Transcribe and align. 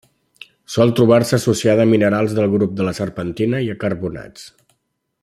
Sol 0.75 0.93
trobar-se 0.99 1.35
associada 1.39 1.85
a 1.87 1.91
minerals 1.93 2.35
del 2.39 2.49
grup 2.57 2.73
de 2.81 2.89
la 2.91 2.97
serpentina 3.01 3.63
i 3.67 3.73
a 3.75 3.77
carbonats. 3.85 4.49